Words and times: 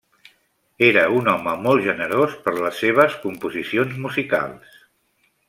Era 0.85 1.03
un 1.17 1.29
home 1.33 1.53
molt 1.65 1.85
generós 1.89 2.33
per 2.47 2.55
les 2.61 2.81
seves 2.85 3.19
composicions 3.27 3.95
musicals. 4.07 4.83